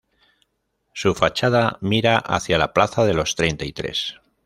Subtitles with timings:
[0.93, 4.15] Su fachada mira hacia la Plaza de los Treinta y Tres.